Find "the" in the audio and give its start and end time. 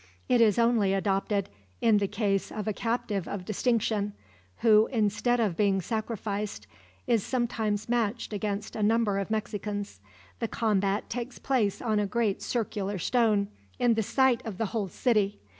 1.99-2.07, 10.39-10.47, 13.93-14.01, 14.57-14.65